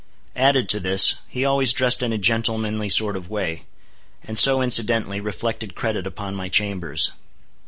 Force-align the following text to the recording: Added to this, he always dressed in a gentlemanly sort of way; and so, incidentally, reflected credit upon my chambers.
Added 0.35 0.67
to 0.69 0.79
this, 0.79 1.13
he 1.27 1.45
always 1.45 1.73
dressed 1.73 2.01
in 2.01 2.11
a 2.11 2.17
gentlemanly 2.17 2.89
sort 2.89 3.15
of 3.15 3.29
way; 3.29 3.65
and 4.23 4.35
so, 4.35 4.59
incidentally, 4.59 5.21
reflected 5.21 5.75
credit 5.75 6.07
upon 6.07 6.33
my 6.33 6.49
chambers. 6.49 7.11